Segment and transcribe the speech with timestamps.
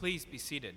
[0.00, 0.76] Please be seated.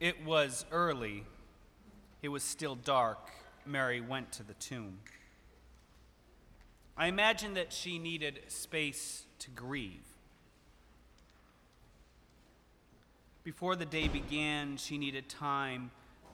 [0.00, 1.22] It was early.
[2.22, 3.30] It was still dark.
[3.64, 4.98] Mary went to the tomb.
[6.96, 10.08] I imagine that she needed space to grieve.
[13.44, 15.92] Before the day began, she needed time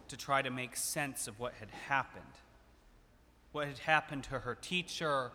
[0.09, 2.25] to try to make sense of what had happened.
[3.53, 5.33] What had happened to her teacher,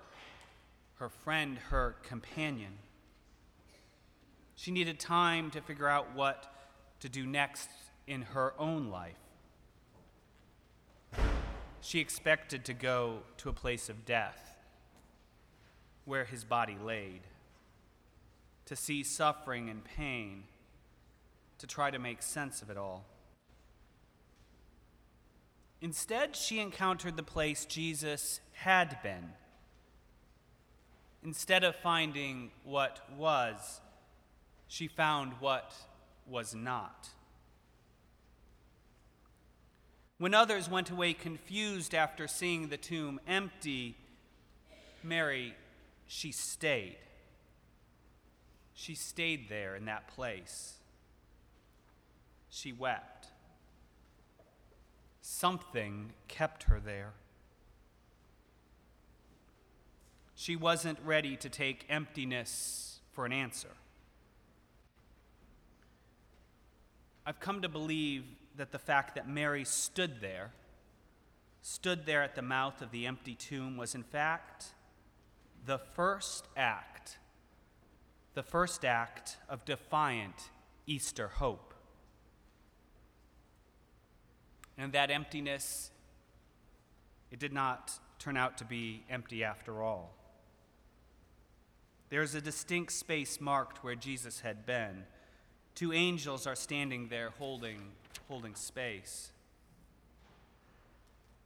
[0.95, 2.73] her friend, her companion.
[4.55, 6.53] She needed time to figure out what
[6.99, 7.69] to do next
[8.07, 9.17] in her own life.
[11.81, 14.55] She expected to go to a place of death
[16.05, 17.21] where his body laid,
[18.65, 20.43] to see suffering and pain
[21.59, 23.05] to try to make sense of it all.
[25.83, 29.33] Instead, she encountered the place Jesus had been.
[31.25, 33.81] Instead of finding what was,
[34.69, 35.75] she found what
[36.25, 37.09] was not.
[40.19, 43.97] When others went away confused after seeing the tomb empty,
[45.03, 45.53] Mary,
[46.07, 46.95] she stayed.
[48.73, 50.75] She stayed there in that place
[52.49, 53.32] she wept.
[55.25, 57.13] Something kept her there.
[60.35, 63.69] She wasn't ready to take emptiness for an answer.
[67.25, 68.25] I've come to believe
[68.57, 70.51] that the fact that Mary stood there,
[71.61, 74.65] stood there at the mouth of the empty tomb, was in fact
[75.65, 77.17] the first act,
[78.33, 80.49] the first act of defiant
[80.85, 81.72] Easter hope.
[84.77, 85.91] And that emptiness,
[87.31, 90.13] it did not turn out to be empty after all.
[92.09, 95.03] There's a distinct space marked where Jesus had been.
[95.75, 97.79] Two angels are standing there holding,
[98.27, 99.31] holding space.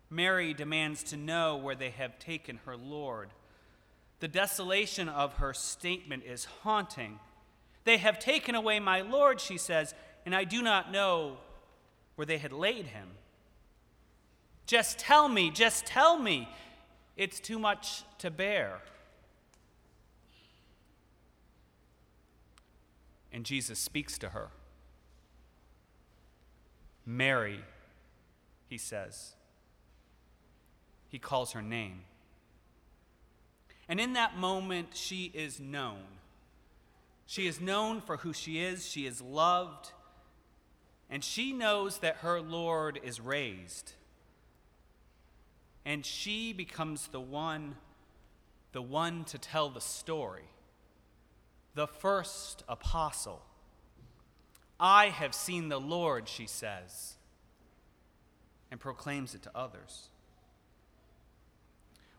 [0.09, 3.29] Mary demands to know where they have taken her Lord.
[4.19, 7.19] The desolation of her statement is haunting.
[7.83, 9.93] They have taken away my Lord, she says,
[10.25, 11.37] and I do not know
[12.17, 13.07] where they had laid him.
[14.65, 16.49] Just tell me, just tell me.
[17.15, 18.79] It's too much to bear.
[23.31, 24.49] And Jesus speaks to her.
[27.05, 27.63] Mary,
[28.67, 29.35] he says.
[31.07, 32.01] He calls her name.
[33.87, 36.03] And in that moment, she is known.
[37.25, 39.91] She is known for who she is, she is loved,
[41.09, 43.93] and she knows that her Lord is raised.
[45.85, 47.75] And she becomes the one,
[48.73, 50.49] the one to tell the story,
[51.75, 53.41] the first apostle.
[54.79, 57.15] I have seen the Lord, she says,
[58.69, 60.09] and proclaims it to others.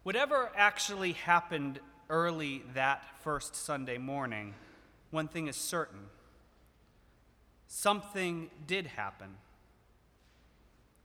[0.03, 1.79] Whatever actually happened
[2.09, 4.55] early that first Sunday morning,
[5.11, 6.07] one thing is certain
[7.69, 9.29] something did happen.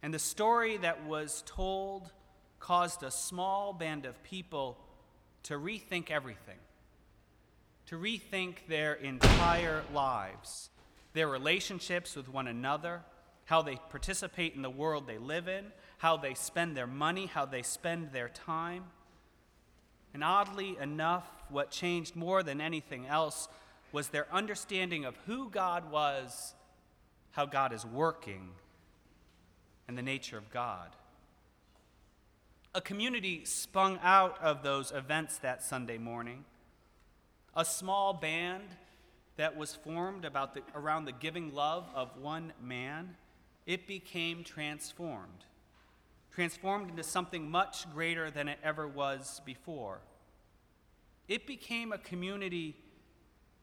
[0.01, 2.11] And the story that was told
[2.59, 4.77] caused a small band of people
[5.43, 6.57] to rethink everything,
[7.87, 10.69] to rethink their entire lives,
[11.13, 13.01] their relationships with one another,
[13.45, 15.65] how they participate in the world they live in,
[15.97, 18.85] how they spend their money, how they spend their time.
[20.13, 23.47] And oddly enough, what changed more than anything else
[23.93, 26.53] was their understanding of who God was
[27.33, 28.49] how God is working
[29.87, 30.89] and the nature of God.
[32.75, 36.45] A community sprung out of those events that Sunday morning.
[37.55, 38.63] A small band
[39.35, 43.15] that was formed about the, around the giving love of one man,
[43.65, 45.45] it became transformed.
[46.31, 50.01] Transformed into something much greater than it ever was before.
[51.27, 52.75] It became a community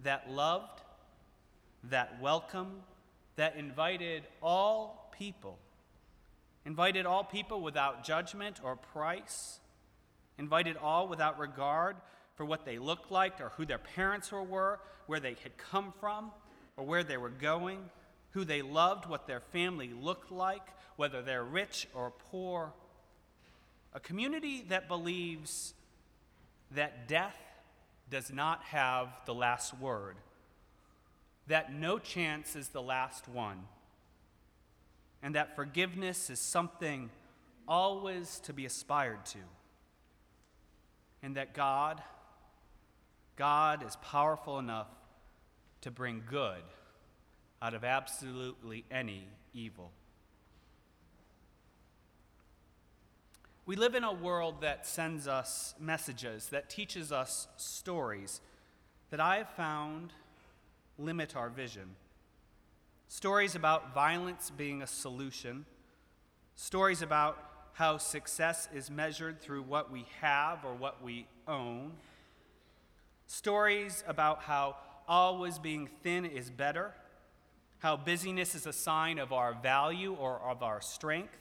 [0.02, 0.81] that loved,
[1.85, 2.82] that welcomed,
[3.37, 5.58] that invited all people,
[6.64, 9.61] invited all people without judgment or price,
[10.38, 11.97] invited all without regard
[12.35, 16.31] for what they looked like or who their parents were, where they had come from,
[16.76, 17.79] or where they were going,
[18.31, 20.67] who they loved, what their family looked like,
[20.97, 22.73] whether they're rich or poor.
[23.93, 25.75] A community that believes
[26.70, 27.37] that death
[28.11, 30.17] does not have the last word
[31.51, 33.65] that no chance is the last one,
[35.21, 37.11] and that forgiveness is something
[37.67, 39.39] always to be aspired to.
[41.23, 42.01] And that God,
[43.37, 44.87] God is powerful enough
[45.83, 46.62] to bring good
[47.61, 49.91] out of absolutely any evil.
[53.70, 58.40] We live in a world that sends us messages, that teaches us stories
[59.11, 60.12] that I have found
[60.99, 61.94] limit our vision.
[63.06, 65.67] Stories about violence being a solution,
[66.56, 67.38] stories about
[67.75, 71.93] how success is measured through what we have or what we own,
[73.28, 74.75] stories about how
[75.06, 76.93] always being thin is better,
[77.78, 81.37] how busyness is a sign of our value or of our strength.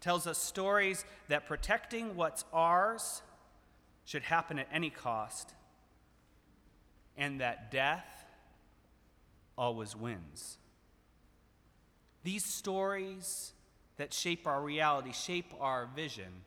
[0.00, 3.22] Tells us stories that protecting what's ours
[4.04, 5.52] should happen at any cost,
[7.16, 8.24] and that death
[9.56, 10.58] always wins.
[12.22, 13.52] These stories
[13.98, 16.44] that shape our reality, shape our vision,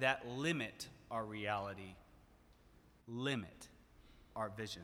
[0.00, 1.94] that limit our reality,
[3.06, 3.68] limit
[4.34, 4.82] our vision.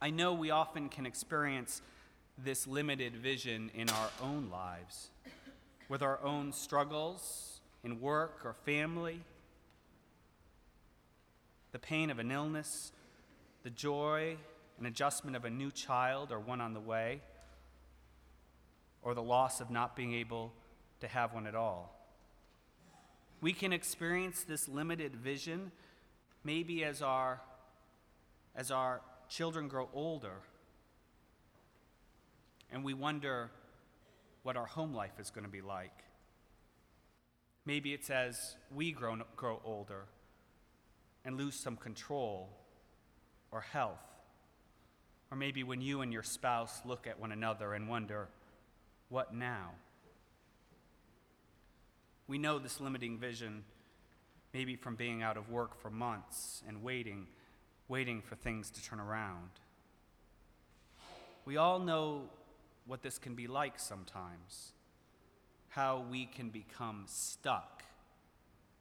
[0.00, 1.80] I know we often can experience
[2.36, 5.10] this limited vision in our own lives,
[5.88, 9.20] with our own struggles in work or family,
[11.72, 12.92] the pain of an illness,
[13.62, 14.36] the joy
[14.78, 17.20] and adjustment of a new child or one on the way,
[19.02, 20.52] or the loss of not being able
[21.00, 21.94] to have one at all.
[23.40, 25.70] We can experience this limited vision
[26.44, 27.40] maybe as our,
[28.56, 30.40] as our children grow older
[32.72, 33.50] and we wonder
[34.42, 36.04] what our home life is going to be like.
[37.66, 40.04] Maybe it's as we grow, grow older
[41.24, 42.50] and lose some control
[43.50, 44.02] or health.
[45.30, 48.28] Or maybe when you and your spouse look at one another and wonder,
[49.08, 49.70] what now?
[52.26, 53.64] We know this limiting vision
[54.54, 57.26] maybe from being out of work for months and waiting,
[57.88, 59.50] waiting for things to turn around.
[61.44, 62.22] We all know
[62.86, 64.72] what this can be like sometimes,
[65.68, 67.82] how we can become stuck,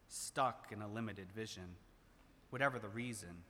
[0.07, 1.75] stuck in a limited vision,
[2.49, 3.43] whatever the reason.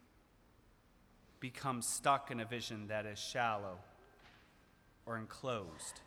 [1.39, 3.79] Become stuck in a vision that is shallow
[5.05, 5.99] or enclosed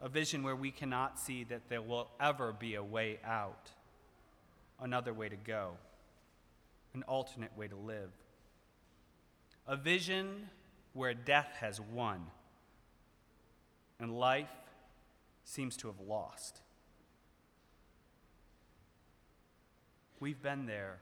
[0.00, 3.70] a vision where we cannot see that there will ever be a way out,
[4.80, 5.72] another way to go,
[6.94, 8.10] an alternate way to live.
[9.66, 10.48] A vision
[10.94, 12.26] where death has won
[14.00, 14.48] and life
[15.44, 16.62] seems to have lost.
[20.18, 20.98] We've been there,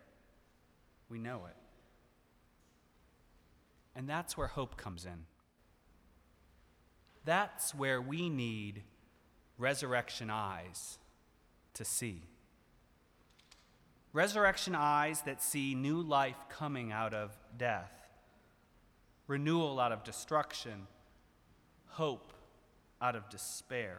[1.09, 1.57] we know it.
[3.97, 5.25] And that's where hope comes in.
[7.25, 8.83] That's where we need
[9.59, 10.99] resurrection eyes
[11.75, 12.23] to see.
[14.13, 18.09] Resurrection eyes that see new life coming out of death,
[19.27, 20.87] renewal out of destruction,
[21.87, 22.33] hope
[23.01, 23.99] out of despair.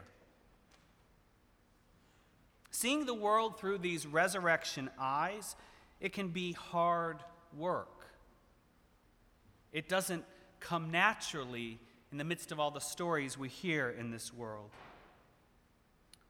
[2.72, 5.56] Seeing the world through these resurrection eyes,
[6.00, 7.18] it can be hard
[7.58, 8.08] work.
[9.72, 10.24] It doesn't
[10.60, 11.80] come naturally
[12.12, 14.70] in the midst of all the stories we hear in this world.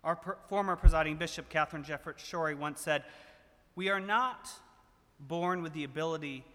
[0.04, 3.04] Our per- former presiding bishop, Katharine Jefferts Schori, once said,
[3.76, 4.50] We are not
[5.20, 6.46] born with the ability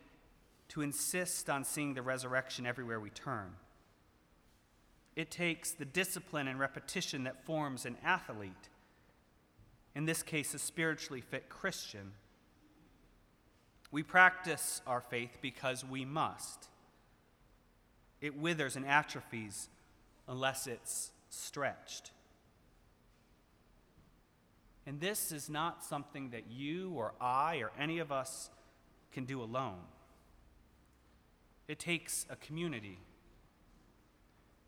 [0.68, 3.54] to insist on seeing the resurrection everywhere we turn.
[5.16, 8.68] It takes the discipline and repetition that forms an athlete,
[9.94, 12.12] in this case, a spiritually fit Christian.
[13.92, 16.68] We practice our faith because we must
[18.24, 19.68] it withers and atrophies
[20.26, 22.10] unless it's stretched.
[24.86, 28.48] And this is not something that you or I or any of us
[29.12, 29.80] can do alone.
[31.68, 32.98] It takes a community.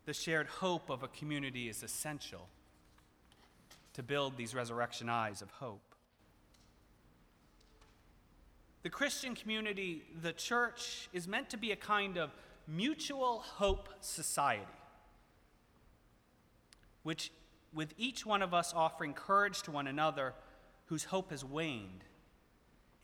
[0.07, 2.47] The shared hope of a community is essential
[3.91, 5.81] to build these resurrection eyes of hope.
[8.83, 12.31] The Christian community, the church, is meant to be a kind of
[12.69, 14.63] mutual hope society,
[17.03, 17.29] which,
[17.73, 20.33] with each one of us offering courage to one another
[20.85, 22.05] whose hope has waned,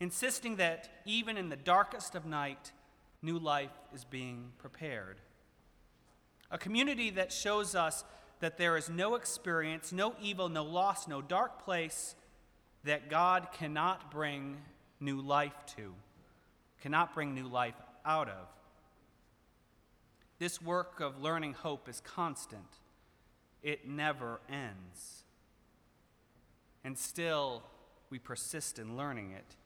[0.00, 2.72] insisting that even in the darkest of night,
[3.20, 5.18] new life is being prepared.
[6.54, 8.04] A community that shows us
[8.38, 12.14] that there is no experience, no evil, no loss, no dark place
[12.84, 14.58] that God cannot bring
[15.00, 15.92] new life to,
[16.80, 17.74] cannot bring new life
[18.06, 18.46] out of.
[20.38, 22.78] This work of learning hope is constant,
[23.60, 25.24] it never ends.
[26.84, 27.64] And still,
[28.10, 29.56] we persist in learning it,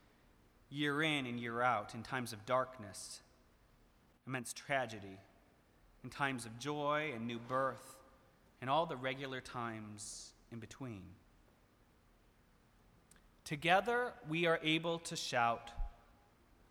[0.71, 3.21] year in and year out, in times of darkness,
[4.27, 5.19] immense tragedy,
[6.05, 7.97] in times of joy and new birth,
[8.61, 11.03] and all the regular times in between.
[13.45, 15.71] Together, we are able to shout,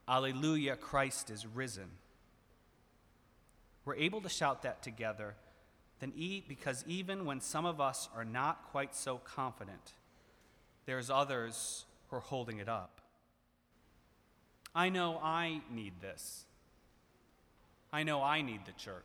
[0.07, 1.89] Alleluia, Christ is risen.
[3.85, 5.35] We're able to shout that together
[5.99, 9.93] then eat because even when some of us are not quite so confident,
[10.85, 13.01] there's others who are holding it up.
[14.75, 16.45] I know I need this.
[17.91, 19.03] I know I need the church.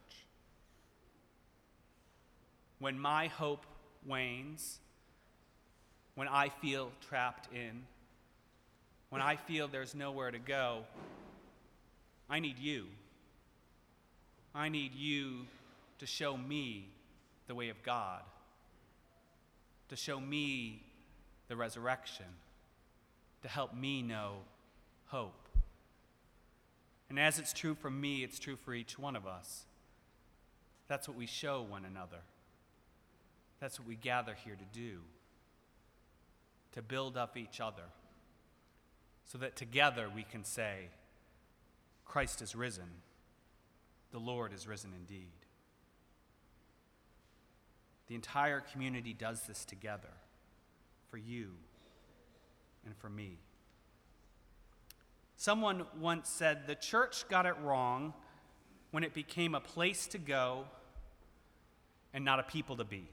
[2.79, 3.65] When my hope
[4.07, 4.81] wanes,
[6.15, 7.85] when I feel trapped in,
[9.11, 10.85] when I feel there's nowhere to go,
[12.29, 12.87] I need you.
[14.55, 15.47] I need you
[15.99, 16.89] to show me
[17.47, 18.21] the way of God,
[19.89, 20.83] to show me
[21.49, 22.27] the resurrection,
[23.43, 24.37] to help me know
[25.07, 25.42] hope.
[27.13, 29.67] And as it's true for me, it's true for each one of us.
[30.89, 32.21] That's what we show one another.
[33.61, 35.01] That's what we gather here to do
[36.73, 37.83] to build up each other
[39.27, 40.89] so that together we can say,
[42.07, 42.89] Christ is risen,
[44.11, 45.33] the Lord is risen indeed.
[48.09, 50.15] The entire community does this together
[51.11, 51.51] for you
[52.87, 53.37] and for me.
[55.43, 58.15] Someone once said the church got it wrong
[58.93, 60.67] when it became a place to go
[62.15, 63.09] and not a people to be.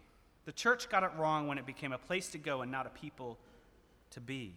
[0.45, 2.91] The church got it wrong when it became a place to go and not a
[2.91, 3.39] people
[4.11, 4.53] to be.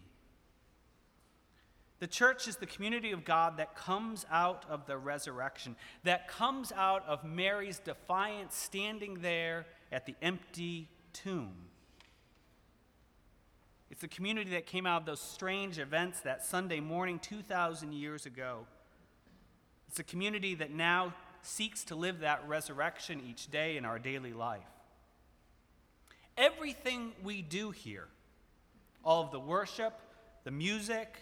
[1.97, 6.71] The church is the community of God that comes out of the resurrection, that comes
[6.73, 11.55] out of Mary's defiance standing there at the empty tomb.
[13.93, 18.25] It's the community that came out of those strange events that Sunday morning 2,000 years
[18.25, 18.65] ago.
[19.87, 24.33] It's a community that now seeks to live that resurrection each day in our daily
[24.33, 24.65] life.
[26.39, 28.07] Everything we do here,
[29.05, 29.93] all of the worship,
[30.43, 31.15] the music,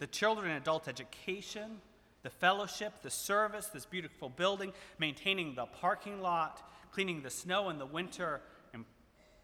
[0.00, 1.80] the children and adult education,
[2.24, 7.78] the fellowship, the service, this beautiful building, maintaining the parking lot, cleaning the snow in
[7.78, 8.40] the winter,
[8.74, 8.84] and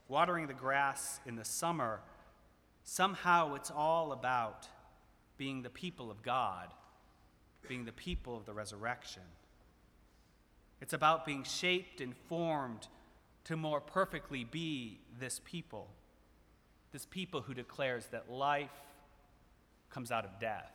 [0.08, 2.00] watering the grass in the summer,
[2.84, 4.68] somehow it's all about
[5.36, 6.68] being the people of God,
[7.68, 9.22] being the people of the resurrection.
[10.80, 12.88] It's about being shaped and formed
[13.44, 15.88] to more perfectly be this people,
[16.92, 18.70] this people who declares that life
[19.90, 20.72] comes out of death,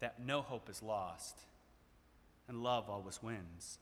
[0.00, 1.38] that no hope is lost,
[2.48, 3.78] and love always wins.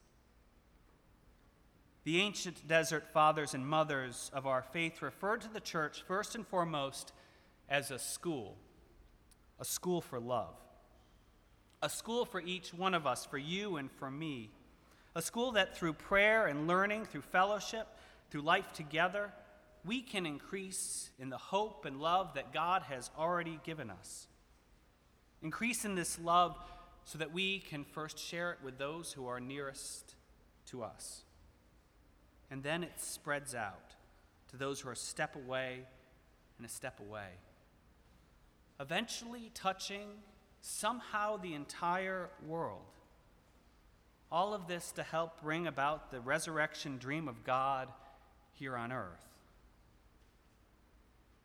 [2.04, 6.46] The ancient desert fathers and mothers of our faith referred to the church first and
[6.46, 7.12] foremost
[7.68, 8.56] as a school,
[9.58, 10.54] a school for love,
[11.82, 14.50] a school for each one of us, for you and for me,
[15.14, 17.87] a school that through prayer and learning, through fellowship,
[18.30, 19.32] through life together,
[19.84, 24.26] we can increase in the hope and love that God has already given us.
[25.42, 26.56] Increase in this love
[27.04, 30.14] so that we can first share it with those who are nearest
[30.66, 31.23] to us.
[32.54, 33.96] And then it spreads out
[34.52, 35.80] to those who are a step away
[36.56, 37.30] and a step away.
[38.78, 40.06] Eventually touching
[40.61, 42.94] somehow the entire world.
[44.30, 47.88] All of this to help bring about the resurrection dream of God
[48.52, 49.26] here on earth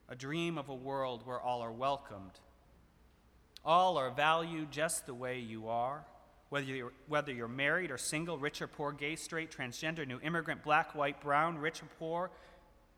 [0.09, 2.39] a dream of a world where all are welcomed.
[3.65, 6.03] All are valued just the way you are,
[6.49, 10.63] whether you're, whether you're married or single, rich or poor, gay, straight, transgender, new immigrant,
[10.63, 12.31] black, white, brown, rich or poor,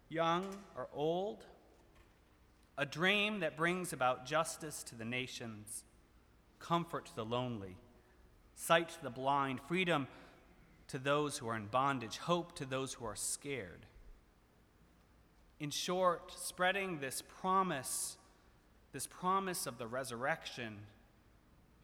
[0.10, 1.46] young or old.
[2.77, 5.84] A dream that brings about justice to the nations,
[6.60, 7.75] comfort to the lonely,
[8.55, 10.08] sight to the blind, freedom
[10.88, 13.86] to those who are in bondage, hope to those who are scared.
[15.60, 18.17] In short, spreading this promise,
[18.93, 20.79] this promise of the resurrection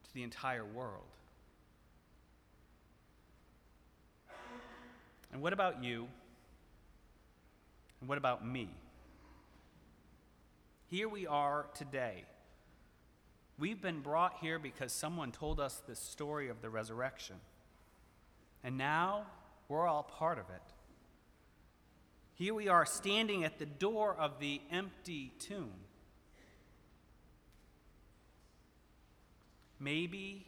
[0.05, 1.03] to the entire world.
[5.37, 6.07] And what about you?
[7.99, 8.69] And what about me?
[10.87, 12.23] Here we are today.
[13.59, 17.35] We've been brought here because someone told us the story of the resurrection.
[18.63, 19.27] And now
[19.69, 20.73] we're all part of it.
[22.33, 25.73] Here we are standing at the door of the empty tomb.
[29.79, 30.47] Maybe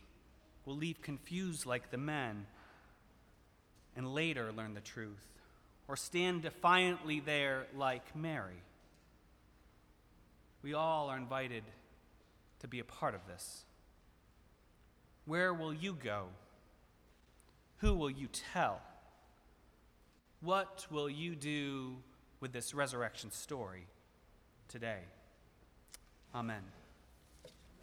[0.65, 2.47] we'll leave confused like the men
[3.95, 5.27] and later learn the truth,
[5.87, 8.61] or stand defiantly there like Mary.
[10.61, 11.63] We all are invited
[12.59, 13.63] to be a part of this.
[15.25, 16.25] Where will you go?
[17.77, 18.81] Who will you tell?
[20.41, 21.97] What will you do
[22.39, 23.87] with this resurrection story
[24.67, 24.99] today?
[26.33, 26.63] Amen.